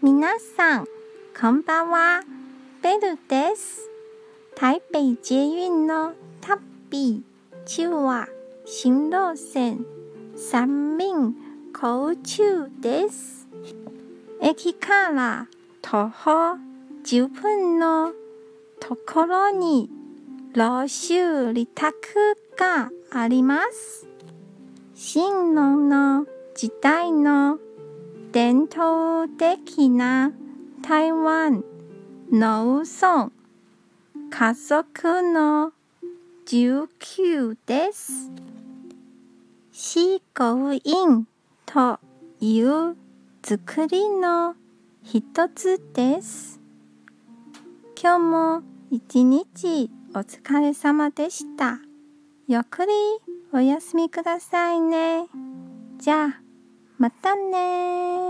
[0.00, 0.86] 皆さん、
[1.40, 2.22] こんばんは。
[2.84, 3.90] ベルです。
[4.54, 7.24] 台北捷運の旅
[7.66, 8.28] 中は
[8.64, 9.84] 新路線
[10.36, 11.34] 三民
[11.74, 13.48] 交中です。
[14.40, 15.48] 駅から
[15.82, 16.30] 徒歩
[17.04, 18.12] 10分の
[18.78, 19.90] ところに
[20.54, 21.96] 老修理宅
[22.56, 24.06] があります。
[24.94, 26.24] 新郎の
[26.54, 27.58] 時代の
[28.70, 30.32] 統的な
[30.82, 31.64] 台湾
[32.30, 33.30] 農村
[34.30, 35.72] 家族の
[36.46, 38.30] 19です。
[39.72, 41.26] 四合院
[41.66, 41.98] と
[42.40, 42.96] いう
[43.42, 44.54] 作りの
[45.02, 46.60] 一つです。
[48.00, 51.78] 今日も一日お疲れ様でした。
[52.46, 52.92] ゆっくり
[53.52, 55.26] お休みくださいね。
[55.98, 56.40] じゃあ、
[56.98, 58.27] またね